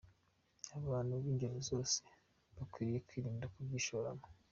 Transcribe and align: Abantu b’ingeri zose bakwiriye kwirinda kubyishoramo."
Abantu 0.79 1.13
b’ingeri 1.21 1.59
zose 1.69 1.97
bakwiriye 2.57 2.99
kwirinda 3.07 3.45
kubyishoramo." 3.53 4.25